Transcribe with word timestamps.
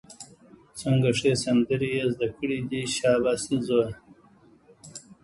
څنګه 0.79 1.09
ښې 1.19 1.31
سندرې 1.43 1.89
یې 1.97 2.03
زده 2.13 2.27
کړې 2.37 2.59
دي، 2.69 2.81
شابسي 2.95 3.57
زویه! 3.67 3.89